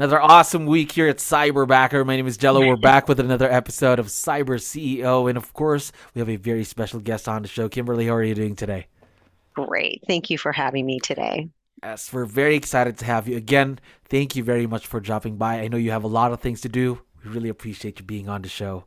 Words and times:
Another 0.00 0.18
awesome 0.18 0.64
week 0.64 0.92
here 0.92 1.08
at 1.08 1.18
Cyberbacker. 1.18 2.06
My 2.06 2.16
name 2.16 2.26
is 2.26 2.38
Jello. 2.38 2.66
We're 2.66 2.78
back 2.78 3.06
with 3.06 3.20
another 3.20 3.52
episode 3.52 3.98
of 3.98 4.06
Cyber 4.06 4.56
CEO. 4.56 5.28
And 5.28 5.36
of 5.36 5.52
course, 5.52 5.92
we 6.14 6.20
have 6.20 6.30
a 6.30 6.36
very 6.36 6.64
special 6.64 7.00
guest 7.00 7.28
on 7.28 7.42
the 7.42 7.48
show. 7.48 7.68
Kimberly, 7.68 8.06
how 8.06 8.14
are 8.14 8.22
you 8.22 8.34
doing 8.34 8.56
today? 8.56 8.86
Great. 9.52 10.02
Thank 10.06 10.30
you 10.30 10.38
for 10.38 10.52
having 10.52 10.86
me 10.86 11.00
today. 11.00 11.50
Yes, 11.82 12.14
we're 12.14 12.24
very 12.24 12.56
excited 12.56 12.96
to 12.96 13.04
have 13.04 13.28
you. 13.28 13.36
Again, 13.36 13.78
thank 14.08 14.34
you 14.34 14.42
very 14.42 14.66
much 14.66 14.86
for 14.86 15.00
dropping 15.00 15.36
by. 15.36 15.60
I 15.60 15.68
know 15.68 15.76
you 15.76 15.90
have 15.90 16.04
a 16.04 16.08
lot 16.08 16.32
of 16.32 16.40
things 16.40 16.62
to 16.62 16.70
do. 16.70 17.02
We 17.22 17.30
really 17.32 17.50
appreciate 17.50 17.98
you 17.98 18.06
being 18.06 18.30
on 18.30 18.40
the 18.40 18.48
show. 18.48 18.86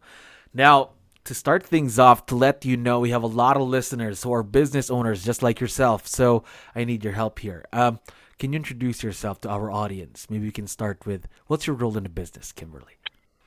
Now, 0.51 0.93
to 1.25 1.35
start 1.35 1.61
things 1.61 1.99
off, 1.99 2.25
to 2.25 2.35
let 2.35 2.65
you 2.65 2.75
know, 2.75 2.99
we 2.99 3.11
have 3.11 3.21
a 3.21 3.27
lot 3.27 3.55
of 3.55 3.67
listeners 3.67 4.23
who 4.23 4.33
are 4.33 4.41
business 4.41 4.89
owners 4.89 5.23
just 5.23 5.43
like 5.43 5.61
yourself. 5.61 6.07
So 6.07 6.43
I 6.73 6.85
need 6.85 7.03
your 7.03 7.13
help 7.13 7.37
here. 7.37 7.65
Um, 7.71 7.99
can 8.39 8.53
you 8.53 8.57
introduce 8.57 9.03
yourself 9.03 9.41
to 9.41 9.49
our 9.49 9.71
audience? 9.71 10.27
Maybe 10.29 10.45
we 10.45 10.51
can 10.51 10.67
start 10.67 11.05
with 11.05 11.27
what's 11.47 11.67
your 11.67 11.75
role 11.75 11.97
in 11.97 12.03
the 12.03 12.09
business, 12.09 12.51
Kimberly? 12.51 12.93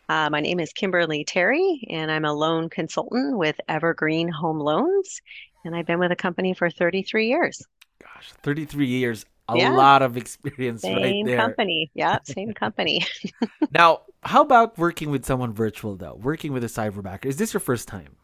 Uh, 0.09 0.31
my 0.31 0.41
name 0.41 0.61
is 0.61 0.73
Kimberly 0.73 1.25
Terry, 1.25 1.87
and 1.91 2.11
I'm 2.11 2.25
a 2.25 2.33
loan 2.33 2.69
consultant 2.69 3.37
with 3.37 3.61
Evergreen 3.69 4.29
Home 4.29 4.61
Loans. 4.61 5.21
And 5.65 5.75
I've 5.75 5.87
been 5.87 5.99
with 5.99 6.11
the 6.11 6.17
company 6.17 6.55
for 6.55 6.71
33 6.71 7.27
years. 7.27 7.63
Gosh, 8.01 8.31
33 8.43 8.87
years. 8.87 9.27
A 9.49 9.57
yeah. 9.57 9.71
lot 9.71 10.03
of 10.03 10.17
experience 10.17 10.83
same 10.83 10.97
right 10.97 11.03
there. 11.03 11.13
Same 11.27 11.37
company. 11.37 11.91
Yeah, 11.95 12.19
same 12.25 12.53
company. 12.53 13.07
now, 13.71 14.03
how 14.23 14.43
about 14.43 14.77
working 14.77 15.11
with 15.11 15.25
someone 15.25 15.53
virtual, 15.53 15.97
though? 15.97 16.19
Working 16.21 16.53
with 16.53 16.65
a 16.65 16.69
cyberbacker. 16.69 17.27
Is 17.27 17.37
this 17.37 17.53
your 17.53 17.61
first 17.61 17.87
time? 17.87 18.17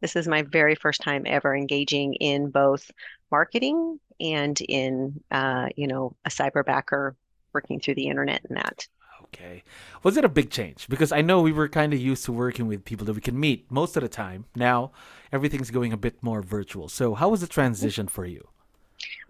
This 0.00 0.16
is 0.16 0.28
my 0.28 0.42
very 0.42 0.74
first 0.74 1.00
time 1.00 1.24
ever 1.26 1.54
engaging 1.54 2.14
in 2.14 2.50
both 2.50 2.90
marketing 3.30 4.00
and 4.20 4.60
in 4.60 5.20
uh, 5.30 5.68
you 5.76 5.86
know 5.86 6.16
a 6.24 6.30
cyberbacker 6.30 7.14
working 7.52 7.80
through 7.80 7.94
the 7.94 8.08
internet 8.08 8.42
and 8.48 8.56
that. 8.58 8.86
Okay. 9.24 9.62
Was 10.02 10.16
it 10.16 10.24
a 10.24 10.28
big 10.28 10.50
change? 10.50 10.88
Because 10.88 11.12
I 11.12 11.20
know 11.20 11.42
we 11.42 11.52
were 11.52 11.68
kind 11.68 11.92
of 11.92 12.00
used 12.00 12.24
to 12.24 12.32
working 12.32 12.66
with 12.66 12.84
people 12.84 13.04
that 13.06 13.12
we 13.12 13.20
can 13.20 13.38
meet 13.38 13.70
most 13.70 13.96
of 13.96 14.02
the 14.02 14.08
time. 14.08 14.46
Now 14.56 14.92
everything's 15.32 15.70
going 15.70 15.92
a 15.92 15.98
bit 15.98 16.22
more 16.22 16.40
virtual. 16.40 16.88
So 16.88 17.14
how 17.14 17.28
was 17.28 17.42
the 17.42 17.46
transition 17.46 18.08
for 18.08 18.24
you? 18.24 18.48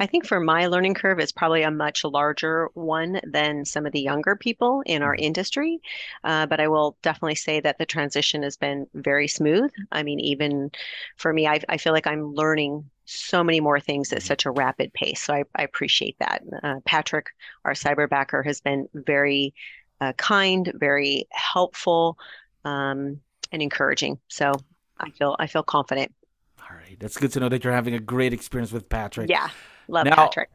I 0.01 0.07
think 0.07 0.27
for 0.27 0.41
my 0.41 0.67
learning 0.67 0.95
curve, 0.95 1.19
it's 1.19 1.33
probably 1.33 1.63
a 1.63 1.71
much 1.71 2.05
larger 2.05 2.71
one 2.75 3.21
than 3.25 3.65
some 3.65 3.85
of 3.85 3.93
the 3.93 4.01
younger 4.01 4.37
people 4.37 4.83
in 4.87 5.03
our 5.03 5.15
mm-hmm. 5.15 5.25
industry. 5.25 5.81
Uh, 6.25 6.47
but 6.47 6.61
I 6.61 6.69
will 6.69 6.97
definitely 7.03 7.35
say 7.35 7.61
that 7.61 7.79
the 7.79 7.87
transition 7.87 8.43
has 8.45 8.57
been 8.57 8.87
very 8.95 9.29
smooth. 9.29 9.71
I 9.93 10.03
mean, 10.05 10.21
even 10.21 10.71
for 11.17 11.33
me, 11.33 11.47
I, 11.47 11.61
I 11.69 11.77
feel 11.77 11.93
like 11.93 12.07
I'm 12.07 12.35
learning 12.35 12.89
so 13.09 13.43
many 13.43 13.61
more 13.61 13.81
things 13.81 14.13
at 14.13 14.19
mm-hmm. 14.19 14.27
such 14.27 14.45
a 14.45 14.51
rapid 14.51 14.93
pace. 14.93 15.23
So 15.23 15.35
I, 15.35 15.45
I 15.57 15.63
appreciate 15.63 16.17
that. 16.19 16.43
Uh, 16.63 16.77
Patrick, 16.85 17.29
our 17.65 17.73
cyberbacker, 17.73 18.45
has 18.45 18.61
been 18.61 18.89
very 18.93 19.55
uh, 20.01 20.13
kind, 20.13 20.71
very 20.75 21.27
helpful, 21.31 22.19
um, 22.65 23.21
and 23.51 23.63
encouraging. 23.63 24.19
So 24.29 24.53
I 24.99 25.11
feel 25.11 25.37
I 25.39 25.47
feel 25.47 25.63
confident. 25.63 26.15
All 26.61 26.77
right, 26.77 26.99
that's 27.01 27.17
good 27.17 27.33
to 27.33 27.41
know 27.41 27.49
that 27.49 27.65
you're 27.65 27.73
having 27.73 27.95
a 27.95 28.01
great 28.01 28.35
experience 28.35 28.73
with 28.73 28.89
Patrick. 28.89 29.31
Yeah, 29.31 29.49
love 29.89 30.05
now, 30.05 30.15
Patrick. 30.15 30.51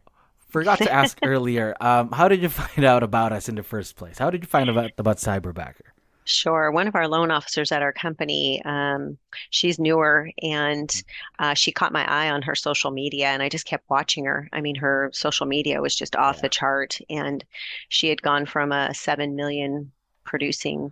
forgot 0.49 0.77
to 0.77 0.91
ask 0.93 1.17
earlier. 1.23 1.75
Um, 1.81 2.11
how 2.11 2.27
did 2.27 2.41
you 2.41 2.49
find 2.49 2.85
out 2.85 3.01
about 3.01 3.33
us 3.33 3.49
in 3.49 3.55
the 3.55 3.63
first 3.63 3.95
place? 3.95 4.19
How 4.19 4.29
did 4.29 4.43
you 4.43 4.47
find 4.47 4.69
out 4.69 4.91
about 4.97 5.17
Cyberbacker? 5.17 5.89
Sure. 6.25 6.71
One 6.71 6.87
of 6.87 6.95
our 6.95 7.07
loan 7.07 7.31
officers 7.31 7.71
at 7.71 7.81
our 7.81 7.91
company, 7.91 8.61
um, 8.65 9.17
she's 9.49 9.79
newer 9.79 10.31
and 10.41 11.03
uh, 11.39 11.53
she 11.53 11.71
caught 11.71 11.91
my 11.91 12.05
eye 12.09 12.29
on 12.29 12.41
her 12.43 12.55
social 12.55 12.91
media 12.91 13.27
and 13.27 13.41
I 13.41 13.49
just 13.49 13.65
kept 13.65 13.89
watching 13.89 14.25
her. 14.25 14.49
I 14.53 14.61
mean, 14.61 14.75
her 14.75 15.09
social 15.13 15.45
media 15.45 15.81
was 15.81 15.95
just 15.95 16.15
off 16.15 16.37
yeah. 16.37 16.41
the 16.43 16.49
chart 16.49 16.99
and 17.09 17.43
she 17.89 18.07
had 18.07 18.21
gone 18.21 18.45
from 18.45 18.71
a 18.71 18.93
7 18.93 19.35
million 19.35 19.91
producing 20.23 20.91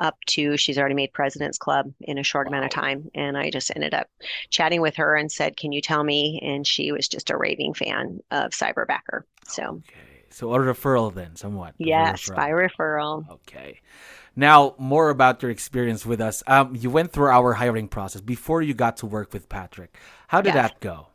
up 0.00 0.16
to 0.26 0.56
she's 0.56 0.78
already 0.78 0.94
made 0.94 1.12
President's 1.12 1.58
Club 1.58 1.92
in 2.00 2.18
a 2.18 2.22
short 2.22 2.46
wow. 2.46 2.52
amount 2.52 2.64
of 2.64 2.70
time. 2.70 3.10
And 3.14 3.36
I 3.36 3.50
just 3.50 3.70
ended 3.74 3.94
up 3.94 4.08
chatting 4.48 4.80
with 4.80 4.96
her 4.96 5.14
and 5.14 5.30
said, 5.30 5.56
Can 5.56 5.72
you 5.72 5.80
tell 5.80 6.02
me? 6.02 6.40
And 6.42 6.66
she 6.66 6.90
was 6.90 7.06
just 7.06 7.30
a 7.30 7.36
raving 7.36 7.74
fan 7.74 8.20
of 8.30 8.52
Cyberbacker. 8.52 9.22
So, 9.46 9.62
okay. 9.62 10.24
So, 10.30 10.54
a 10.54 10.58
referral 10.58 11.12
then, 11.12 11.36
somewhat. 11.36 11.74
Yes, 11.78 12.28
referral. 12.28 12.36
by 12.36 12.50
referral. 12.50 13.30
Okay. 13.30 13.80
Now, 14.36 14.74
more 14.78 15.10
about 15.10 15.42
your 15.42 15.50
experience 15.50 16.06
with 16.06 16.20
us. 16.20 16.42
Um, 16.46 16.76
you 16.76 16.90
went 16.90 17.12
through 17.12 17.28
our 17.28 17.54
hiring 17.54 17.88
process 17.88 18.20
before 18.20 18.62
you 18.62 18.74
got 18.74 18.96
to 18.98 19.06
work 19.06 19.32
with 19.32 19.48
Patrick. 19.48 19.96
How 20.28 20.40
did 20.40 20.54
that 20.54 20.80
go? 20.80 21.08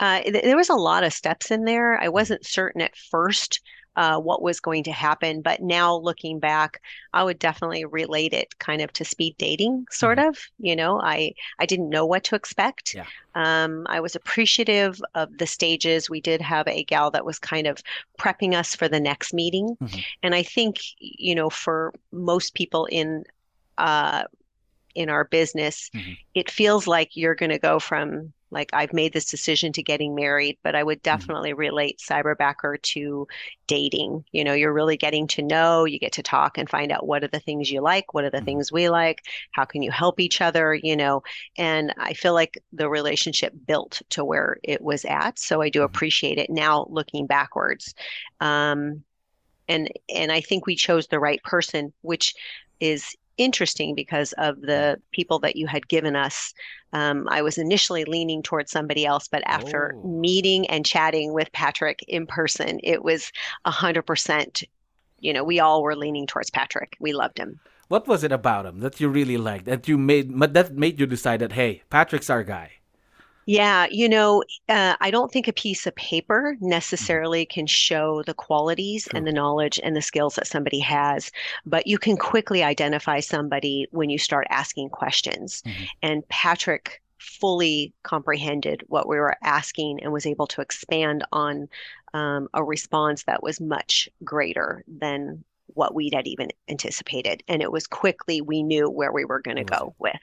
Uh, 0.00 0.22
there 0.30 0.56
was 0.56 0.70
a 0.70 0.74
lot 0.74 1.04
of 1.04 1.12
steps 1.12 1.50
in 1.50 1.64
there. 1.64 2.00
I 2.00 2.08
wasn't 2.08 2.44
certain 2.44 2.80
at 2.80 2.96
first 2.96 3.60
uh, 3.96 4.18
what 4.18 4.42
was 4.42 4.60
going 4.60 4.84
to 4.84 4.92
happen. 4.92 5.42
But 5.42 5.60
now 5.60 5.96
looking 5.96 6.38
back, 6.38 6.80
I 7.12 7.24
would 7.24 7.38
definitely 7.38 7.84
relate 7.84 8.32
it 8.32 8.58
kind 8.58 8.80
of 8.80 8.92
to 8.94 9.04
speed 9.04 9.36
dating, 9.38 9.86
sort 9.90 10.18
mm-hmm. 10.18 10.28
of. 10.28 10.38
You 10.58 10.76
know, 10.76 11.00
I 11.00 11.34
I 11.58 11.66
didn't 11.66 11.90
know 11.90 12.06
what 12.06 12.24
to 12.24 12.34
expect. 12.34 12.94
Yeah. 12.94 13.04
Um, 13.34 13.86
I 13.88 14.00
was 14.00 14.14
appreciative 14.14 15.00
of 15.14 15.36
the 15.38 15.46
stages. 15.46 16.10
We 16.10 16.20
did 16.20 16.40
have 16.40 16.68
a 16.68 16.84
gal 16.84 17.10
that 17.10 17.24
was 17.24 17.38
kind 17.38 17.66
of 17.66 17.82
prepping 18.18 18.54
us 18.54 18.74
for 18.74 18.88
the 18.88 19.00
next 19.00 19.34
meeting, 19.34 19.76
mm-hmm. 19.80 20.00
and 20.22 20.34
I 20.34 20.42
think 20.42 20.78
you 20.98 21.34
know 21.34 21.50
for 21.50 21.92
most 22.12 22.54
people 22.54 22.86
in 22.86 23.24
uh, 23.78 24.24
in 24.94 25.08
our 25.08 25.24
business, 25.24 25.90
mm-hmm. 25.94 26.12
it 26.34 26.50
feels 26.50 26.86
like 26.86 27.16
you're 27.16 27.34
going 27.34 27.50
to 27.50 27.58
go 27.58 27.78
from 27.78 28.32
like 28.52 28.70
I've 28.72 28.92
made 28.92 29.12
this 29.12 29.24
decision 29.24 29.72
to 29.72 29.82
getting 29.82 30.14
married, 30.14 30.58
but 30.62 30.76
I 30.76 30.82
would 30.82 30.98
mm-hmm. 30.98 31.16
definitely 31.16 31.54
relate 31.54 31.98
cyberbacker 31.98 32.80
to 32.82 33.26
dating. 33.66 34.24
You 34.30 34.44
know, 34.44 34.52
you're 34.52 34.72
really 34.72 34.96
getting 34.96 35.26
to 35.28 35.42
know, 35.42 35.84
you 35.84 35.98
get 35.98 36.12
to 36.12 36.22
talk 36.22 36.58
and 36.58 36.68
find 36.68 36.92
out 36.92 37.06
what 37.06 37.24
are 37.24 37.28
the 37.28 37.40
things 37.40 37.70
you 37.70 37.80
like, 37.80 38.12
what 38.14 38.24
are 38.24 38.30
the 38.30 38.36
mm-hmm. 38.36 38.44
things 38.44 38.70
we 38.70 38.88
like, 38.88 39.24
how 39.52 39.64
can 39.64 39.82
you 39.82 39.90
help 39.90 40.20
each 40.20 40.40
other, 40.40 40.74
you 40.74 40.96
know. 40.96 41.22
And 41.56 41.94
I 41.96 42.12
feel 42.12 42.34
like 42.34 42.62
the 42.72 42.88
relationship 42.88 43.54
built 43.66 44.02
to 44.10 44.24
where 44.24 44.58
it 44.62 44.82
was 44.82 45.04
at. 45.06 45.38
So 45.38 45.62
I 45.62 45.70
do 45.70 45.80
mm-hmm. 45.80 45.86
appreciate 45.86 46.38
it 46.38 46.50
now 46.50 46.86
looking 46.90 47.26
backwards. 47.26 47.94
Um, 48.40 49.02
and 49.68 49.90
and 50.14 50.30
I 50.30 50.40
think 50.40 50.66
we 50.66 50.76
chose 50.76 51.06
the 51.06 51.20
right 51.20 51.42
person, 51.42 51.92
which 52.02 52.34
is 52.80 53.16
interesting 53.38 53.94
because 53.94 54.32
of 54.38 54.60
the 54.60 55.00
people 55.10 55.38
that 55.40 55.56
you 55.56 55.66
had 55.66 55.88
given 55.88 56.16
us. 56.16 56.52
Um, 56.92 57.26
I 57.30 57.42
was 57.42 57.58
initially 57.58 58.04
leaning 58.04 58.42
towards 58.42 58.70
somebody 58.70 59.06
else, 59.06 59.28
but 59.28 59.42
after 59.46 59.94
oh. 59.96 60.08
meeting 60.08 60.68
and 60.68 60.84
chatting 60.84 61.32
with 61.32 61.50
Patrick 61.52 62.04
in 62.08 62.26
person, 62.26 62.80
it 62.82 63.02
was 63.02 63.32
a 63.64 63.70
hundred 63.70 64.02
percent. 64.02 64.62
You 65.20 65.32
know, 65.32 65.44
we 65.44 65.60
all 65.60 65.82
were 65.82 65.96
leaning 65.96 66.26
towards 66.26 66.50
Patrick. 66.50 66.96
We 67.00 67.12
loved 67.12 67.38
him. 67.38 67.60
What 67.88 68.08
was 68.08 68.24
it 68.24 68.32
about 68.32 68.66
him 68.66 68.80
that 68.80 69.00
you 69.00 69.08
really 69.08 69.36
liked 69.36 69.66
that 69.66 69.86
you 69.86 69.98
made 69.98 70.38
that 70.38 70.74
made 70.74 70.98
you 70.98 71.06
decide 71.06 71.40
that 71.40 71.52
hey, 71.52 71.82
Patrick's 71.90 72.30
our 72.30 72.42
guy? 72.42 72.81
Yeah, 73.46 73.86
you 73.90 74.08
know, 74.08 74.44
uh, 74.68 74.94
I 75.00 75.10
don't 75.10 75.32
think 75.32 75.48
a 75.48 75.52
piece 75.52 75.86
of 75.86 75.94
paper 75.96 76.56
necessarily 76.60 77.44
can 77.44 77.66
show 77.66 78.22
the 78.22 78.34
qualities 78.34 79.08
and 79.14 79.26
the 79.26 79.32
knowledge 79.32 79.80
and 79.82 79.96
the 79.96 80.02
skills 80.02 80.36
that 80.36 80.46
somebody 80.46 80.78
has, 80.80 81.30
but 81.66 81.86
you 81.86 81.98
can 81.98 82.16
quickly 82.16 82.62
identify 82.62 83.20
somebody 83.20 83.86
when 83.90 84.10
you 84.10 84.18
start 84.18 84.46
asking 84.50 84.90
questions. 84.90 85.62
Mm-hmm. 85.66 85.84
And 86.02 86.28
Patrick 86.28 87.02
fully 87.18 87.92
comprehended 88.02 88.82
what 88.88 89.08
we 89.08 89.16
were 89.16 89.36
asking 89.42 90.02
and 90.02 90.12
was 90.12 90.26
able 90.26 90.46
to 90.48 90.60
expand 90.60 91.24
on 91.32 91.68
um, 92.14 92.48
a 92.54 92.62
response 92.62 93.24
that 93.24 93.42
was 93.42 93.60
much 93.60 94.08
greater 94.24 94.84
than 94.86 95.44
what 95.74 95.94
we 95.94 96.10
had 96.12 96.26
even 96.26 96.48
anticipated. 96.68 97.42
And 97.48 97.62
it 97.62 97.72
was 97.72 97.86
quickly 97.86 98.40
we 98.40 98.62
knew 98.62 98.90
where 98.90 99.12
we 99.12 99.24
were 99.24 99.40
going 99.40 99.56
to 99.56 99.64
go 99.64 99.94
with. 99.98 100.20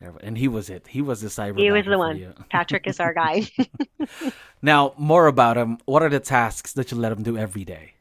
Yeah. 0.00 0.12
And 0.22 0.38
he 0.38 0.48
was 0.48 0.70
it. 0.70 0.86
He 0.86 1.02
was 1.02 1.20
the 1.20 1.28
cyber. 1.28 1.58
He 1.58 1.70
was 1.70 1.84
the 1.84 1.98
one. 1.98 2.34
Patrick 2.50 2.86
is 2.86 3.00
our 3.00 3.12
guy. 3.14 3.48
now, 4.62 4.94
more 4.96 5.26
about 5.26 5.56
him. 5.56 5.78
What 5.86 6.02
are 6.02 6.08
the 6.08 6.20
tasks 6.20 6.72
that 6.74 6.90
you 6.90 6.96
let 6.96 7.12
him 7.12 7.22
do 7.22 7.36
every 7.36 7.64
day? 7.64 7.94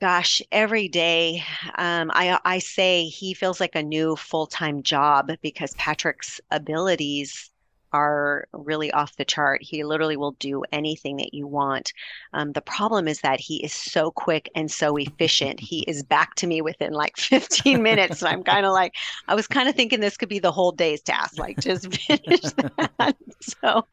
Gosh, 0.00 0.40
every 0.50 0.88
day, 0.88 1.42
um, 1.76 2.10
I 2.14 2.38
I 2.44 2.58
say 2.58 3.04
he 3.04 3.34
feels 3.34 3.60
like 3.60 3.74
a 3.74 3.82
new 3.82 4.16
full 4.16 4.46
time 4.46 4.82
job 4.82 5.30
because 5.42 5.74
Patrick's 5.74 6.40
abilities 6.50 7.49
are 7.92 8.46
really 8.52 8.90
off 8.92 9.16
the 9.16 9.24
chart. 9.24 9.62
He 9.62 9.84
literally 9.84 10.16
will 10.16 10.32
do 10.32 10.62
anything 10.72 11.16
that 11.18 11.34
you 11.34 11.46
want. 11.46 11.92
Um, 12.32 12.52
the 12.52 12.60
problem 12.60 13.08
is 13.08 13.20
that 13.20 13.40
he 13.40 13.62
is 13.64 13.72
so 13.72 14.10
quick 14.10 14.50
and 14.54 14.70
so 14.70 14.96
efficient. 14.96 15.60
he 15.70 15.80
is 15.80 16.02
back 16.02 16.34
to 16.36 16.46
me 16.46 16.62
within 16.62 16.92
like 16.92 17.16
15 17.16 17.82
minutes. 17.82 18.22
And 18.22 18.28
I'm 18.28 18.42
kind 18.42 18.66
of 18.66 18.72
like, 18.72 18.94
I 19.28 19.34
was 19.34 19.46
kind 19.46 19.68
of 19.68 19.74
thinking 19.74 20.00
this 20.00 20.16
could 20.16 20.28
be 20.28 20.38
the 20.38 20.52
whole 20.52 20.72
day's 20.72 21.02
task, 21.02 21.38
like 21.38 21.60
just 21.60 21.94
finish 22.06 22.40
that. 22.40 23.16
so, 23.40 23.86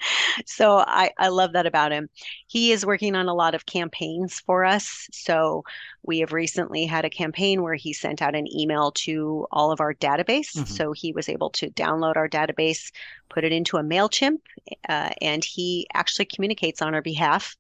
so 0.45 0.77
I, 0.77 1.11
I 1.17 1.29
love 1.29 1.53
that 1.53 1.65
about 1.65 1.91
him. 1.91 2.09
He 2.47 2.71
is 2.71 2.85
working 2.85 3.15
on 3.15 3.27
a 3.27 3.33
lot 3.33 3.55
of 3.55 3.65
campaigns 3.65 4.39
for 4.39 4.65
us. 4.65 5.07
So 5.11 5.63
we 6.03 6.19
have 6.19 6.31
recently 6.31 6.85
had 6.85 7.05
a 7.05 7.09
campaign 7.09 7.61
where 7.61 7.75
he 7.75 7.93
sent 7.93 8.21
out 8.21 8.35
an 8.35 8.47
email 8.55 8.91
to 8.91 9.45
all 9.51 9.71
of 9.71 9.81
our 9.81 9.93
database. 9.93 10.55
Mm-hmm. 10.55 10.65
So 10.65 10.91
he 10.93 11.11
was 11.11 11.29
able 11.29 11.49
to 11.51 11.69
download 11.71 12.15
our 12.15 12.29
database, 12.29 12.91
put 13.29 13.43
it 13.43 13.51
into 13.51 13.77
a 13.77 13.83
MailChimp, 13.83 14.39
uh, 14.87 15.09
and 15.21 15.43
he 15.43 15.87
actually 15.93 16.25
communicates 16.25 16.81
on 16.81 16.95
our 16.95 17.01
behalf. 17.01 17.55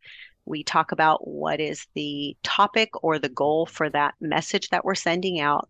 We 0.45 0.63
talk 0.63 0.93
about 0.93 1.27
what 1.27 1.59
is 1.59 1.87
the 1.93 2.37
topic 2.43 3.03
or 3.03 3.19
the 3.19 3.29
goal 3.29 3.65
for 3.65 3.89
that 3.89 4.15
message 4.21 4.69
that 4.69 4.85
we're 4.85 4.95
sending 4.95 5.41
out. 5.41 5.69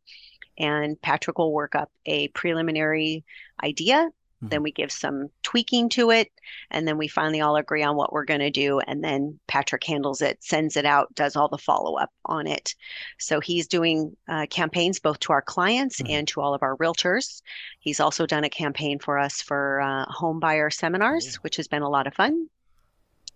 And 0.59 1.01
Patrick 1.01 1.39
will 1.39 1.53
work 1.53 1.75
up 1.75 1.91
a 2.05 2.27
preliminary 2.29 3.23
idea 3.63 4.09
Mm-hmm. 4.37 4.49
Then 4.49 4.63
we 4.63 4.71
give 4.71 4.91
some 4.91 5.29
tweaking 5.41 5.89
to 5.89 6.11
it, 6.11 6.31
and 6.69 6.87
then 6.87 6.97
we 6.97 7.07
finally 7.07 7.41
all 7.41 7.55
agree 7.55 7.81
on 7.81 7.95
what 7.95 8.13
we're 8.13 8.25
going 8.25 8.39
to 8.41 8.51
do. 8.51 8.79
And 8.81 9.03
then 9.03 9.39
Patrick 9.47 9.83
handles 9.83 10.21
it, 10.21 10.43
sends 10.43 10.77
it 10.77 10.85
out, 10.85 11.13
does 11.15 11.35
all 11.35 11.47
the 11.47 11.57
follow 11.57 11.97
up 11.97 12.11
on 12.25 12.45
it. 12.45 12.75
So 13.17 13.39
he's 13.39 13.67
doing 13.67 14.15
uh, 14.27 14.45
campaigns 14.49 14.99
both 14.99 15.19
to 15.21 15.33
our 15.33 15.41
clients 15.41 16.01
mm-hmm. 16.01 16.13
and 16.13 16.27
to 16.29 16.41
all 16.41 16.53
of 16.53 16.61
our 16.61 16.75
realtors. 16.77 17.41
He's 17.79 17.99
also 17.99 18.27
done 18.27 18.43
a 18.43 18.49
campaign 18.49 18.99
for 18.99 19.17
us 19.17 19.41
for 19.41 19.81
uh, 19.81 20.05
home 20.05 20.39
buyer 20.39 20.69
seminars, 20.69 21.37
which 21.37 21.55
has 21.57 21.67
been 21.67 21.81
a 21.81 21.89
lot 21.89 22.05
of 22.05 22.13
fun. 22.13 22.47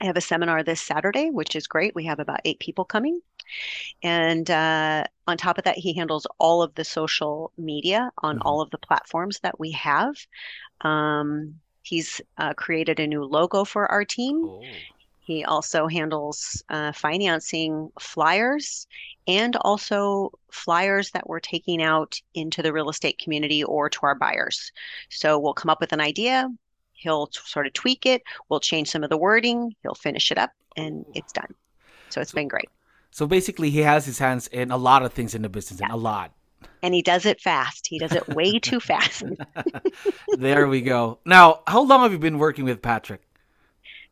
I 0.01 0.05
have 0.05 0.17
a 0.17 0.21
seminar 0.21 0.63
this 0.63 0.81
Saturday, 0.81 1.29
which 1.29 1.55
is 1.55 1.67
great. 1.67 1.93
We 1.93 2.05
have 2.05 2.19
about 2.19 2.41
eight 2.43 2.59
people 2.59 2.85
coming. 2.85 3.21
And 4.01 4.49
uh, 4.49 5.03
on 5.27 5.37
top 5.37 5.59
of 5.59 5.63
that, 5.65 5.77
he 5.77 5.93
handles 5.93 6.25
all 6.39 6.63
of 6.63 6.73
the 6.73 6.83
social 6.83 7.51
media 7.57 8.11
on 8.17 8.37
mm-hmm. 8.37 8.47
all 8.47 8.61
of 8.61 8.71
the 8.71 8.79
platforms 8.79 9.39
that 9.41 9.59
we 9.59 9.71
have. 9.71 10.15
Um, 10.83 11.55
he's 11.83 12.21
uh, 12.37 12.53
created 12.53 12.99
a 12.99 13.07
new 13.07 13.23
logo 13.23 13.63
for 13.63 13.89
our 13.91 14.05
team. 14.05 14.49
He 15.19 15.45
also 15.45 15.87
handles 15.87 16.63
uh, 16.69 16.91
financing 16.91 17.89
flyers 17.99 18.87
and 19.27 19.55
also 19.57 20.31
flyers 20.51 21.11
that 21.11 21.29
we're 21.29 21.39
taking 21.39 21.81
out 21.81 22.19
into 22.33 22.61
the 22.61 22.73
real 22.73 22.89
estate 22.89 23.19
community 23.19 23.63
or 23.63 23.89
to 23.89 23.99
our 24.03 24.15
buyers. 24.15 24.71
So 25.09 25.37
we'll 25.37 25.53
come 25.53 25.69
up 25.69 25.79
with 25.79 25.93
an 25.93 26.01
idea. 26.01 26.49
He'll 26.93 27.27
t- 27.27 27.39
sort 27.45 27.67
of 27.67 27.73
tweak 27.73 28.05
it. 28.05 28.23
We'll 28.49 28.59
change 28.59 28.89
some 28.89 29.03
of 29.03 29.09
the 29.09 29.17
wording. 29.17 29.75
He'll 29.83 29.95
finish 29.95 30.31
it 30.31 30.37
up 30.37 30.51
and 30.75 31.05
it's 31.13 31.31
done. 31.31 31.53
So 32.09 32.19
it's 32.19 32.31
so, 32.31 32.35
been 32.35 32.47
great. 32.47 32.69
So 33.11 33.27
basically, 33.27 33.69
he 33.69 33.79
has 33.79 34.05
his 34.05 34.19
hands 34.19 34.47
in 34.47 34.71
a 34.71 34.77
lot 34.77 35.03
of 35.03 35.13
things 35.13 35.35
in 35.35 35.43
the 35.43 35.49
business, 35.49 35.79
yeah. 35.79 35.87
and 35.87 35.93
a 35.93 35.97
lot 35.97 36.31
and 36.81 36.93
he 36.93 37.01
does 37.01 37.25
it 37.25 37.41
fast. 37.41 37.87
He 37.87 37.99
does 37.99 38.13
it 38.13 38.27
way 38.29 38.59
too 38.59 38.79
fast. 38.79 39.23
there 40.37 40.67
we 40.67 40.81
go. 40.81 41.19
Now, 41.25 41.61
how 41.67 41.81
long 41.83 42.01
have 42.01 42.11
you 42.11 42.19
been 42.19 42.39
working 42.39 42.65
with 42.65 42.81
Patrick? 42.81 43.21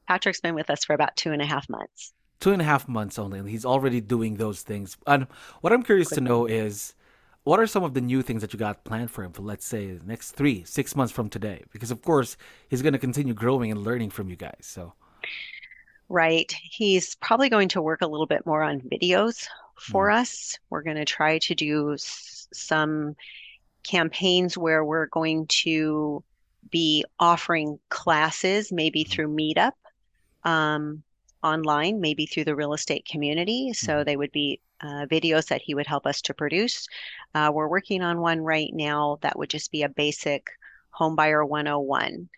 Patrick's 0.07 0.41
been 0.41 0.55
with 0.55 0.69
us 0.69 0.83
for 0.83 0.93
about 0.93 1.15
two 1.15 1.31
and 1.31 1.41
a 1.41 1.45
half 1.45 1.69
months. 1.69 2.13
Two 2.39 2.51
and 2.51 2.61
a 2.61 2.65
half 2.65 2.87
months 2.87 3.19
only, 3.19 3.37
and 3.37 3.49
he's 3.49 3.65
already 3.65 3.99
doing 4.01 4.35
those 4.35 4.61
things. 4.61 4.97
And 5.05 5.27
what 5.61 5.73
I'm 5.73 5.83
curious 5.83 6.09
to 6.09 6.21
know 6.21 6.45
is, 6.45 6.95
what 7.43 7.59
are 7.59 7.67
some 7.67 7.83
of 7.83 7.93
the 7.93 8.01
new 8.01 8.21
things 8.21 8.41
that 8.41 8.53
you 8.53 8.59
got 8.59 8.83
planned 8.85 9.11
for 9.11 9.23
him 9.23 9.33
for, 9.33 9.41
let's 9.41 9.65
say, 9.65 9.93
the 9.93 10.05
next 10.05 10.31
three, 10.31 10.63
six 10.63 10.95
months 10.95 11.11
from 11.11 11.29
today? 11.29 11.63
Because 11.71 11.91
of 11.91 12.01
course, 12.01 12.37
he's 12.69 12.81
going 12.81 12.93
to 12.93 12.99
continue 12.99 13.33
growing 13.33 13.71
and 13.71 13.83
learning 13.83 14.09
from 14.09 14.29
you 14.29 14.35
guys. 14.35 14.61
So, 14.61 14.93
right, 16.07 16.51
he's 16.63 17.15
probably 17.15 17.49
going 17.49 17.69
to 17.69 17.81
work 17.81 18.01
a 18.01 18.07
little 18.07 18.25
bit 18.25 18.45
more 18.45 18.63
on 18.63 18.81
videos 18.81 19.47
for 19.79 20.07
mm. 20.07 20.19
us. 20.19 20.57
We're 20.69 20.83
going 20.83 20.97
to 20.97 21.05
try 21.05 21.39
to 21.39 21.55
do 21.55 21.97
some 22.53 23.15
campaigns 23.83 24.57
where 24.57 24.83
we're 24.83 25.07
going 25.07 25.47
to 25.47 26.23
be 26.69 27.05
offering 27.19 27.79
classes, 27.89 28.71
maybe 28.71 29.03
mm-hmm. 29.03 29.11
through 29.11 29.35
Meetup, 29.35 29.71
um, 30.43 31.03
online, 31.43 32.01
maybe 32.01 32.25
through 32.25 32.45
the 32.45 32.55
real 32.55 32.73
estate 32.73 33.05
community. 33.05 33.73
So 33.73 33.93
mm-hmm. 33.93 34.03
they 34.05 34.17
would 34.17 34.31
be 34.31 34.59
uh, 34.81 35.05
videos 35.09 35.47
that 35.47 35.61
he 35.61 35.75
would 35.75 35.87
help 35.87 36.05
us 36.05 36.21
to 36.23 36.33
produce. 36.33 36.87
Uh, 37.33 37.51
we're 37.53 37.67
working 37.67 38.01
on 38.01 38.21
one 38.21 38.41
right 38.41 38.71
now 38.73 39.17
that 39.21 39.37
would 39.37 39.49
just 39.49 39.71
be 39.71 39.83
a 39.83 39.89
basic 39.89 40.49
homebuyer 40.97 41.47
101. 41.47 42.29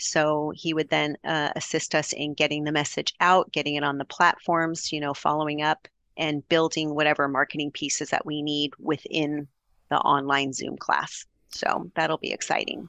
So 0.00 0.52
he 0.54 0.74
would 0.74 0.90
then 0.90 1.16
uh, 1.24 1.50
assist 1.56 1.94
us 1.94 2.12
in 2.12 2.34
getting 2.34 2.64
the 2.64 2.72
message 2.72 3.14
out, 3.20 3.50
getting 3.50 3.74
it 3.74 3.82
on 3.82 3.98
the 3.98 4.04
platforms, 4.04 4.92
you 4.92 5.00
know, 5.00 5.12
following 5.12 5.60
up 5.60 5.88
and 6.16 6.48
building 6.48 6.94
whatever 6.94 7.26
marketing 7.28 7.72
pieces 7.72 8.10
that 8.10 8.26
we 8.26 8.42
need 8.42 8.72
within 8.78 9.48
the 9.90 9.98
online 9.98 10.52
Zoom 10.52 10.76
class. 10.76 11.24
So 11.50 11.90
that'll 11.94 12.18
be 12.18 12.32
exciting. 12.32 12.88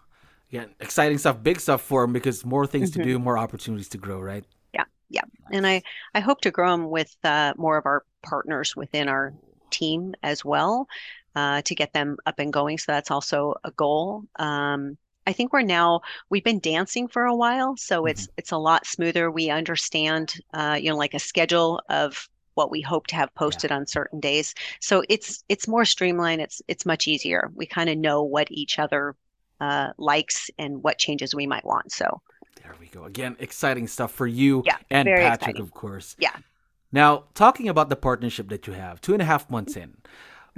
Yeah, 0.50 0.66
exciting 0.80 1.18
stuff, 1.20 1.44
big 1.44 1.60
stuff 1.60 1.82
for 1.82 2.02
them 2.02 2.14
because 2.14 2.44
more 2.44 2.66
things 2.66 2.92
mm-hmm. 2.92 3.02
to 3.02 3.08
do, 3.08 3.20
more 3.20 3.38
opportunities 3.38 3.88
to 3.90 3.98
grow, 3.98 4.20
right? 4.20 4.44
Yeah, 4.74 4.86
yeah. 5.10 5.22
Nice. 5.22 5.58
And 5.58 5.68
I 5.68 5.84
I 6.16 6.20
hope 6.20 6.42
to 6.42 6.52
grow 6.52 6.72
them 6.72 6.90
with 6.90 7.16
uh, 7.24 7.54
more 7.58 7.78
of 7.78 7.86
our 7.86 8.04
partners 8.24 8.76
within 8.76 9.08
our 9.08 9.34
team 9.70 10.16
as 10.24 10.44
well 10.44 10.88
uh, 11.36 11.62
to 11.62 11.76
get 11.76 11.94
them 11.94 12.18
up 12.26 12.40
and 12.40 12.52
going. 12.52 12.78
So 12.78 12.92
that's 12.92 13.12
also 13.12 13.56
a 13.64 13.72
goal. 13.72 14.24
Um, 14.38 14.98
I 15.28 15.34
think 15.34 15.54
we're 15.54 15.62
now 15.62 16.02
we've 16.30 16.44
been 16.44 16.60
dancing 16.60 17.08
for 17.08 17.26
a 17.26 17.36
while, 17.36 17.78
so 17.78 18.02
mm-hmm. 18.02 18.10
it's 18.10 18.28
it's 18.38 18.52
a 18.52 18.58
lot 18.58 18.88
smoother. 18.88 19.30
We 19.30 19.52
understand, 19.52 20.34
uh, 20.54 20.80
you 20.82 20.90
know, 20.90 20.98
like 20.98 21.14
a 21.14 21.20
schedule 21.20 21.82
of 21.90 22.28
what 22.60 22.70
we 22.70 22.82
hope 22.82 23.08
to 23.08 23.16
have 23.16 23.34
posted 23.36 23.72
yeah. 23.72 23.78
on 23.78 23.88
certain 23.88 24.20
days. 24.20 24.54
So 24.82 25.02
it's 25.08 25.46
it's 25.48 25.66
more 25.66 25.86
streamlined. 25.86 26.42
It's 26.42 26.62
it's 26.68 26.86
much 26.86 27.08
easier. 27.08 27.50
We 27.56 27.66
kind 27.66 27.90
of 27.90 27.98
know 27.98 28.22
what 28.22 28.52
each 28.52 28.78
other 28.78 29.16
uh, 29.62 29.90
likes 29.98 30.52
and 30.60 30.84
what 30.84 30.98
changes 30.98 31.34
we 31.34 31.48
might 31.48 31.66
want. 31.66 31.94
So 31.94 32.22
there 32.62 32.76
we 32.78 32.88
go. 32.88 33.06
Again, 33.06 33.38
exciting 33.40 33.88
stuff 33.88 34.12
for 34.12 34.28
you 34.28 34.64
yeah, 34.66 34.76
and 34.92 35.08
Patrick, 35.08 35.34
exciting. 35.34 35.62
of 35.62 35.72
course. 35.72 36.18
Yeah. 36.20 36.36
Now, 36.92 37.26
talking 37.34 37.70
about 37.70 37.88
the 37.88 37.96
partnership 37.96 38.50
that 38.50 38.68
you 38.68 38.74
have, 38.74 39.00
two 39.00 39.14
and 39.14 39.22
a 39.22 39.26
half 39.26 39.50
months 39.50 39.78
in, 39.78 39.98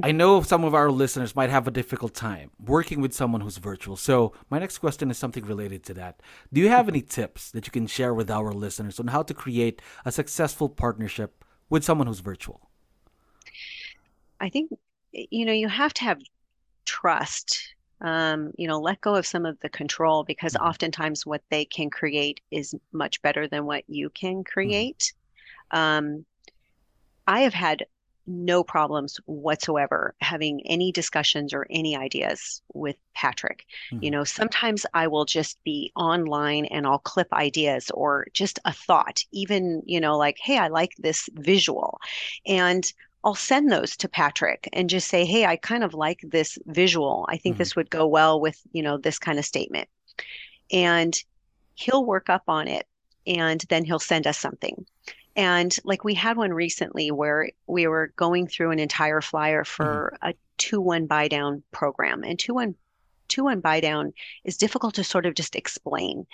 I 0.02 0.12
know 0.12 0.42
some 0.42 0.64
of 0.64 0.74
our 0.74 0.90
listeners 0.90 1.36
might 1.36 1.50
have 1.50 1.68
a 1.68 1.72
difficult 1.72 2.16
time 2.16 2.50
working 2.58 3.02
with 3.02 3.14
someone 3.14 3.42
who's 3.42 3.58
virtual. 3.58 3.98
So, 3.98 4.34
my 4.50 4.58
next 4.58 4.80
question 4.80 5.12
is 5.12 5.18
something 5.18 5.46
related 5.46 5.84
to 5.86 5.94
that. 5.96 6.22
Do 6.52 6.62
you 6.62 6.70
have 6.70 6.88
any 6.88 7.02
tips 7.02 7.52
that 7.52 7.68
you 7.68 7.72
can 7.72 7.86
share 7.86 8.14
with 8.14 8.32
our 8.32 8.52
listeners 8.54 9.00
on 9.00 9.08
how 9.08 9.24
to 9.24 9.34
create 9.34 9.82
a 10.06 10.12
successful 10.12 10.70
partnership 10.70 11.44
with 11.72 11.84
someone 11.84 12.06
who's 12.06 12.20
virtual? 12.20 12.70
I 14.40 14.50
think 14.50 14.72
you 15.12 15.46
know 15.46 15.54
you 15.54 15.68
have 15.68 15.94
to 15.96 16.04
have 16.04 16.22
trust. 16.86 17.74
Um, 18.02 18.52
you 18.58 18.68
know, 18.68 18.80
let 18.80 19.00
go 19.02 19.14
of 19.14 19.28
some 19.28 19.46
of 19.46 19.60
the 19.60 19.70
control 19.70 20.24
because 20.24 20.54
mm-hmm. 20.54 20.66
oftentimes 20.66 21.26
what 21.26 21.44
they 21.50 21.66
can 21.66 21.90
create 21.92 22.42
is 22.50 22.76
much 22.92 23.22
better 23.22 23.48
than 23.48 23.66
what 23.66 23.84
you 23.88 24.10
can 24.10 24.38
mm-hmm. 24.38 24.52
create. 24.54 25.14
Mm-hmm. 25.72 25.78
Um, 25.78 26.26
I 27.28 27.42
have 27.42 27.54
had 27.54 27.86
no 28.28 28.64
problems 28.64 29.20
whatsoever 29.26 30.16
having 30.22 30.62
any 30.66 30.92
discussions 30.92 31.54
or 31.54 31.68
any 31.70 31.96
ideas 31.96 32.62
with 32.74 32.96
Patrick. 33.14 33.66
Mm-hmm. 33.92 34.04
You 34.04 34.12
know, 34.12 34.24
sometimes 34.24 34.86
I 34.94 35.08
will 35.08 35.26
just 35.26 35.62
be 35.64 35.92
online 35.96 36.66
and 36.66 36.86
I'll 36.86 37.00
clip 37.00 37.32
ideas 37.34 37.92
or 37.94 38.28
just 38.34 38.60
a 38.66 38.74
thought, 38.74 39.24
even, 39.32 39.82
you 39.86 40.00
know, 40.00 40.18
like, 40.18 40.38
hey, 40.40 40.58
I 40.58 40.68
like 40.68 40.94
this 40.98 41.30
visual. 41.34 42.00
And 42.46 42.86
I'll 43.24 43.36
send 43.36 43.72
those 43.72 43.96
to 43.98 44.10
Patrick 44.10 44.68
and 44.74 44.90
just 44.90 45.08
say, 45.08 45.26
hey, 45.26 45.46
I 45.46 45.56
kind 45.56 45.84
of 45.84 45.94
like 45.94 46.22
this 46.24 46.58
visual. 46.66 47.26
I 47.30 47.38
think 47.38 47.56
mm-hmm. 47.56 47.60
this 47.60 47.76
would 47.76 47.90
go 47.90 48.08
well 48.08 48.40
with, 48.40 48.60
you 48.72 48.82
know, 48.82 48.98
this 48.98 49.20
kind 49.20 49.38
of 49.38 49.46
statement. 49.46 49.90
And 50.72 51.16
he'll 51.76 52.06
work 52.06 52.30
up 52.30 52.44
on 52.48 52.68
it 52.68 52.88
and 53.28 53.64
then 53.70 53.86
he'll 53.86 54.00
send 54.00 54.26
us 54.26 54.38
something. 54.38 54.86
And 55.36 55.76
like 55.84 56.04
we 56.04 56.14
had 56.14 56.38
one 56.38 56.54
recently 56.54 57.12
where 57.12 57.50
we 57.68 57.88
were 57.88 58.14
going 58.16 58.48
through 58.48 58.72
an 58.72 58.80
entire 58.80 59.22
flyer 59.22 59.64
for 59.64 60.18
mm-hmm. 60.22 60.30
a 60.30 60.34
2 60.58 60.82
1 60.82 61.08
buy 61.08 61.28
down 61.28 61.64
program. 61.72 62.24
And 62.24 62.38
2 62.38 62.54
1 62.54 62.76
two 63.32 63.46
one 63.46 63.62
buy 63.62 63.80
down 63.80 64.14
is 64.44 64.58
difficult 64.58 64.94
to 64.96 65.04
sort 65.04 65.26
of 65.26 65.34
just 65.34 65.56
explain. 65.56 66.28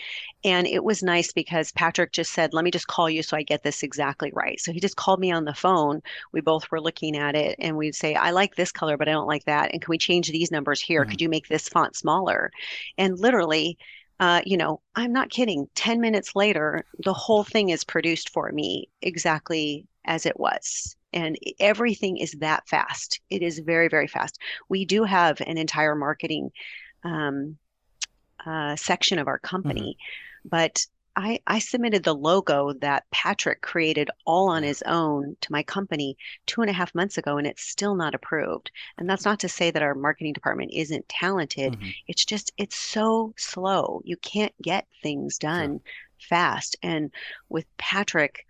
And 0.44 0.68
it 0.68 0.84
was 0.84 1.04
nice 1.04 1.32
because 1.32 1.72
Patrick 1.72 2.12
just 2.12 2.34
said, 2.34 2.54
Let 2.54 2.66
me 2.66 2.72
just 2.72 2.88
call 2.88 3.10
you 3.10 3.24
so 3.24 3.38
I 3.38 3.44
get 3.44 3.64
this 3.64 3.84
exactly 3.84 4.32
right. 4.34 4.60
So 4.60 4.74
he 4.74 4.80
just 4.80 4.98
called 4.98 5.20
me 5.20 5.32
on 5.32 5.46
the 5.46 5.54
phone. 5.54 6.02
We 6.34 6.42
both 6.42 6.70
were 6.72 6.82
looking 6.82 7.16
at 7.16 7.36
it 7.36 7.56
and 7.60 7.78
we'd 7.78 7.96
say, 7.96 8.16
I 8.16 8.32
like 8.32 8.56
this 8.56 8.72
color, 8.72 8.98
but 8.98 9.08
I 9.08 9.12
don't 9.12 9.28
like 9.28 9.46
that. 9.46 9.72
And 9.72 9.82
can 9.82 9.92
we 9.92 9.98
change 9.98 10.30
these 10.30 10.52
numbers 10.52 10.82
here? 10.82 11.04
Mm-hmm. 11.04 11.12
Could 11.12 11.22
you 11.22 11.30
make 11.30 11.48
this 11.48 11.70
font 11.70 11.96
smaller? 11.96 12.52
And 12.98 13.18
literally, 13.20 13.78
uh, 14.20 14.42
you 14.46 14.58
know, 14.58 14.82
I'm 14.96 15.14
not 15.14 15.30
kidding. 15.30 15.70
10 15.76 16.02
minutes 16.02 16.36
later, 16.36 16.86
the 17.04 17.14
whole 17.14 17.44
thing 17.44 17.70
is 17.70 17.84
produced 17.84 18.30
for 18.30 18.52
me 18.52 18.90
exactly 19.02 19.86
as 20.06 20.26
it 20.26 20.40
was. 20.40 20.96
And 21.14 21.38
everything 21.60 22.18
is 22.18 22.34
that 22.40 22.68
fast. 22.68 23.22
It 23.30 23.42
is 23.42 23.60
very, 23.60 23.88
very 23.88 24.08
fast. 24.08 24.40
We 24.70 24.86
do 24.86 25.04
have 25.04 25.40
an 25.42 25.58
entire 25.58 25.96
marketing 25.96 26.52
um, 27.04 27.58
uh, 28.46 28.76
section 28.76 29.20
of 29.20 29.28
our 29.28 29.40
company. 29.40 29.98
Mm-hmm. 29.98 30.50
but 30.50 30.86
I, 31.18 31.40
I 31.48 31.58
submitted 31.58 32.04
the 32.04 32.14
logo 32.14 32.74
that 32.74 33.10
Patrick 33.10 33.62
created 33.62 34.12
all 34.26 34.50
on 34.50 34.62
his 34.62 34.84
own 34.84 35.36
to 35.42 35.52
my 35.52 35.64
company 35.64 36.16
two 36.46 36.62
and 36.62 36.70
a 36.70 36.74
half 36.74 36.94
months 36.94 37.18
ago, 37.18 37.38
and 37.38 37.48
it's 37.48 37.64
still 37.64 37.96
not 37.96 38.14
approved. 38.14 38.70
And 39.00 39.10
that's 39.10 39.26
not 39.26 39.40
to 39.40 39.50
say 39.50 39.72
that 39.72 39.82
our 39.82 39.96
marketing 39.96 40.34
department 40.34 40.72
isn't 40.76 41.10
talented. 41.10 41.74
Mm-hmm. 41.74 41.90
It's 42.08 42.24
just, 42.24 42.54
it's 42.58 42.76
so 42.78 43.34
slow. 43.36 44.04
You 44.06 44.16
can't 44.18 44.54
get 44.62 44.86
things 45.02 45.40
done 45.40 45.82
sure. 46.20 46.28
fast. 46.30 46.76
And 46.84 47.12
with 47.50 47.66
Patrick, 47.78 48.46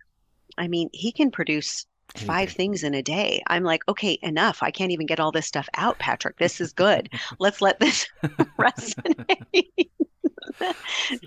I 0.58 0.68
mean, 0.68 0.90
he 0.92 1.10
can 1.10 1.30
produce 1.30 1.86
five 2.16 2.50
things 2.50 2.84
in 2.84 2.92
a 2.92 3.02
day. 3.02 3.42
I'm 3.46 3.64
like, 3.64 3.82
okay, 3.88 4.18
enough. 4.22 4.62
I 4.62 4.70
can't 4.70 4.92
even 4.92 5.06
get 5.06 5.20
all 5.20 5.32
this 5.32 5.46
stuff 5.46 5.70
out, 5.74 5.98
Patrick. 5.98 6.36
This 6.36 6.60
is 6.60 6.74
good. 6.74 7.08
Let's 7.38 7.62
let 7.62 7.80
this 7.80 8.06
resonate. 8.58 9.88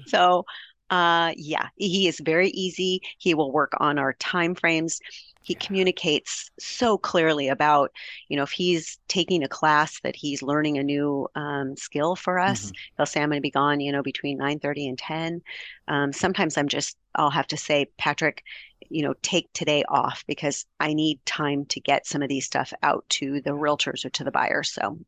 so 0.05 0.45
uh, 0.91 1.31
yeah, 1.37 1.69
he 1.77 2.07
is 2.09 2.19
very 2.19 2.49
easy. 2.49 3.01
He 3.17 3.33
will 3.33 3.51
work 3.51 3.71
on 3.79 3.97
our 3.97 4.13
time 4.13 4.53
frames. 4.53 4.99
He 5.41 5.55
communicates 5.55 6.51
so 6.59 6.97
clearly 6.97 7.47
about, 7.47 7.91
you 8.27 8.35
know, 8.35 8.43
if 8.43 8.51
he's 8.51 8.99
taking 9.07 9.41
a 9.41 9.47
class 9.47 10.01
that 10.01 10.17
he's 10.17 10.43
learning 10.43 10.77
a 10.77 10.83
new 10.83 11.29
um, 11.33 11.77
skill 11.77 12.17
for 12.17 12.37
us, 12.37 12.65
mm-hmm. 12.65 12.75
he'll 12.97 13.05
say, 13.05 13.21
I'm 13.21 13.29
going 13.29 13.37
to 13.37 13.41
be 13.41 13.49
gone, 13.49 13.79
you 13.79 13.91
know, 13.93 14.03
between 14.03 14.37
9.30 14.37 14.89
and 14.89 14.97
10. 14.97 15.41
Um, 15.87 16.13
sometimes 16.13 16.57
I'm 16.57 16.67
just, 16.67 16.97
I'll 17.15 17.31
have 17.31 17.47
to 17.47 17.57
say, 17.57 17.87
Patrick, 17.97 18.43
you 18.89 19.01
know, 19.01 19.13
take 19.21 19.51
today 19.53 19.83
off 19.87 20.25
because 20.27 20.65
I 20.81 20.93
need 20.93 21.25
time 21.25 21.65
to 21.67 21.79
get 21.79 22.05
some 22.05 22.21
of 22.21 22.27
these 22.27 22.45
stuff 22.45 22.73
out 22.83 23.05
to 23.11 23.39
the 23.39 23.51
realtors 23.51 24.03
or 24.03 24.09
to 24.09 24.25
the 24.25 24.31
buyers. 24.31 24.69
So 24.69 24.99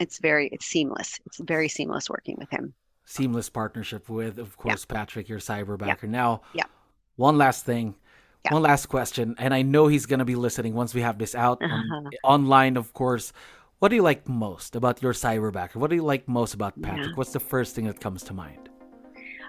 it's 0.00 0.18
very, 0.18 0.48
it's 0.48 0.66
seamless. 0.66 1.20
It's 1.26 1.38
very 1.38 1.68
seamless 1.68 2.10
working 2.10 2.36
with 2.38 2.50
him 2.50 2.74
seamless 3.08 3.48
partnership 3.48 4.08
with, 4.10 4.38
of 4.38 4.56
course, 4.58 4.86
yeah. 4.88 4.94
Patrick, 4.94 5.28
your 5.28 5.38
cyberbacker. 5.38 6.02
Yeah. 6.02 6.10
Now, 6.10 6.42
yeah. 6.52 6.64
one 7.16 7.38
last 7.38 7.64
thing. 7.64 7.94
Yeah. 8.44 8.52
One 8.54 8.62
last 8.62 8.86
question, 8.86 9.34
and 9.38 9.52
I 9.52 9.62
know 9.62 9.88
he's 9.88 10.06
going 10.06 10.20
to 10.20 10.24
be 10.24 10.36
listening 10.36 10.72
once 10.74 10.94
we 10.94 11.00
have 11.00 11.18
this 11.18 11.34
out 11.34 11.60
uh-huh. 11.60 12.10
online, 12.22 12.76
of 12.76 12.92
course. 12.92 13.32
What 13.80 13.88
do 13.88 13.96
you 13.96 14.02
like 14.02 14.28
most 14.28 14.76
about 14.76 15.02
your 15.02 15.12
cyberbacker? 15.12 15.74
What 15.74 15.90
do 15.90 15.96
you 15.96 16.04
like 16.04 16.28
most 16.28 16.54
about 16.54 16.80
Patrick? 16.80 17.16
What's 17.16 17.32
the 17.32 17.40
first 17.40 17.74
thing 17.74 17.86
that 17.86 18.00
comes 18.00 18.22
to 18.24 18.34
mind? 18.34 18.68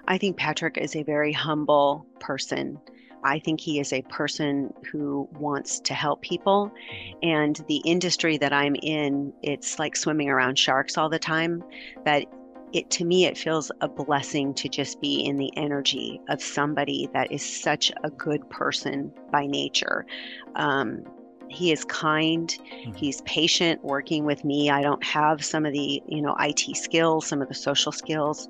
I 0.08 0.18
think 0.18 0.36
Patrick 0.36 0.76
is 0.76 0.96
a 0.96 1.04
very 1.04 1.32
humble 1.32 2.04
person. 2.18 2.80
I 3.22 3.38
think 3.38 3.60
he 3.60 3.78
is 3.78 3.92
a 3.92 4.02
person 4.02 4.72
who 4.90 5.28
wants 5.32 5.78
to 5.80 5.94
help 5.94 6.20
people. 6.22 6.72
Mm-hmm. 6.92 7.28
And 7.28 7.64
the 7.68 7.80
industry 7.84 8.38
that 8.38 8.52
I'm 8.52 8.74
in, 8.82 9.32
it's 9.42 9.78
like 9.78 9.94
swimming 9.94 10.30
around 10.30 10.58
sharks 10.58 10.98
all 10.98 11.08
the 11.08 11.18
time. 11.18 11.62
That 12.04 12.24
it 12.72 12.90
to 12.90 13.04
me 13.04 13.26
it 13.26 13.36
feels 13.36 13.70
a 13.80 13.88
blessing 13.88 14.54
to 14.54 14.68
just 14.68 15.00
be 15.00 15.24
in 15.24 15.36
the 15.36 15.50
energy 15.56 16.20
of 16.28 16.42
somebody 16.42 17.08
that 17.12 17.30
is 17.32 17.44
such 17.44 17.90
a 18.04 18.10
good 18.10 18.48
person 18.50 19.12
by 19.32 19.46
nature. 19.46 20.06
Um, 20.54 21.04
he 21.48 21.72
is 21.72 21.84
kind 21.84 22.48
mm-hmm. 22.48 22.92
he's 22.92 23.20
patient 23.22 23.84
working 23.84 24.24
with 24.24 24.44
me. 24.44 24.70
I 24.70 24.82
don't 24.82 25.02
have 25.04 25.44
some 25.44 25.66
of 25.66 25.72
the 25.72 26.02
you 26.06 26.22
know 26.22 26.36
it 26.38 26.74
skills 26.74 27.26
some 27.26 27.42
of 27.42 27.48
the 27.48 27.54
social 27.54 27.92
skills 27.92 28.48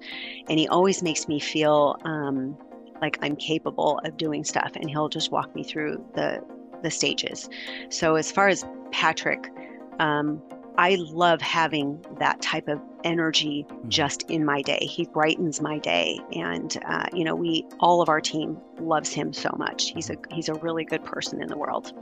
and 0.48 0.58
he 0.58 0.68
always 0.68 1.02
makes 1.02 1.26
me 1.26 1.40
feel 1.40 1.96
um, 2.04 2.56
like 3.00 3.18
i'm 3.22 3.34
capable 3.34 3.98
of 4.04 4.18
doing 4.18 4.44
stuff 4.44 4.72
and 4.74 4.90
he'll 4.90 5.08
just 5.08 5.32
walk 5.32 5.54
me 5.54 5.64
through 5.64 6.04
the 6.14 6.44
the 6.82 6.90
stages. 6.90 7.48
So 7.88 8.16
as 8.16 8.30
far 8.30 8.48
as 8.48 8.64
patrick 8.90 9.50
um, 9.98 10.42
I 10.78 10.96
love 10.96 11.40
having 11.40 12.04
that 12.18 12.40
type 12.40 12.68
of 12.68 12.80
energy 13.04 13.66
mm-hmm. 13.68 13.88
just 13.88 14.22
in 14.30 14.44
my 14.44 14.62
day. 14.62 14.80
He 14.80 15.06
brightens 15.06 15.60
my 15.60 15.78
day, 15.78 16.18
and 16.32 16.76
uh, 16.86 17.06
you 17.12 17.24
know, 17.24 17.34
we 17.34 17.66
all 17.80 18.02
of 18.02 18.08
our 18.08 18.20
team 18.20 18.58
loves 18.80 19.12
him 19.12 19.32
so 19.32 19.54
much. 19.58 19.90
He's 19.90 20.10
a 20.10 20.16
he's 20.30 20.48
a 20.48 20.54
really 20.54 20.84
good 20.84 21.04
person 21.04 21.40
in 21.40 21.48
the 21.48 21.56
world. 21.56 21.92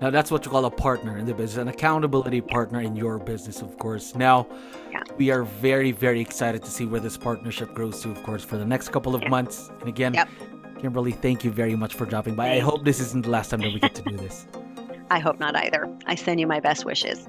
Now 0.00 0.10
that's 0.10 0.32
what 0.32 0.44
you 0.44 0.50
call 0.50 0.64
a 0.64 0.70
partner 0.70 1.16
in 1.16 1.26
the 1.26 1.34
business, 1.34 1.62
an 1.62 1.68
accountability 1.68 2.40
partner 2.40 2.80
in 2.80 2.96
your 2.96 3.18
business, 3.18 3.62
of 3.62 3.78
course. 3.78 4.16
Now, 4.16 4.48
yeah. 4.90 5.02
we 5.16 5.30
are 5.30 5.44
very, 5.44 5.92
very 5.92 6.20
excited 6.20 6.64
to 6.64 6.70
see 6.70 6.86
where 6.86 7.00
this 7.00 7.16
partnership 7.16 7.72
grows 7.72 8.02
to, 8.02 8.10
of 8.10 8.20
course, 8.24 8.42
for 8.42 8.56
the 8.56 8.64
next 8.64 8.88
couple 8.88 9.14
of 9.14 9.22
yeah. 9.22 9.28
months. 9.28 9.70
And 9.78 9.88
again, 9.88 10.14
yep. 10.14 10.28
Kimberly, 10.80 11.12
thank 11.12 11.44
you 11.44 11.52
very 11.52 11.76
much 11.76 11.94
for 11.94 12.04
dropping 12.04 12.34
by. 12.34 12.50
I 12.50 12.58
hope 12.58 12.84
this 12.84 12.98
isn't 12.98 13.22
the 13.22 13.30
last 13.30 13.50
time 13.50 13.60
that 13.60 13.72
we 13.72 13.78
get 13.78 13.94
to 13.94 14.02
do 14.02 14.16
this. 14.16 14.46
I 15.12 15.20
hope 15.20 15.38
not 15.38 15.54
either. 15.54 15.88
I 16.06 16.16
send 16.16 16.40
you 16.40 16.48
my 16.48 16.58
best 16.58 16.84
wishes. 16.84 17.28